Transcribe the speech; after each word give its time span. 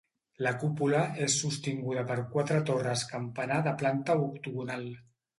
La 0.45 0.51
cúpula 0.61 1.01
és 1.25 1.33
sostinguda 1.41 2.05
per 2.11 2.15
quatre 2.31 2.61
torres 2.69 3.03
campanar 3.11 3.59
de 3.67 3.75
planta 3.83 4.17
octogonal. 4.23 4.89